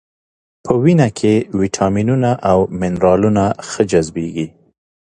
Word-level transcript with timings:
په 0.65 0.71
وینه 0.83 1.07
کې 1.17 1.33
ویټامینونه 1.59 2.31
او 2.51 2.59
منرالونه 2.79 3.45
ښه 3.69 3.81
جذبېږي. 3.91 4.47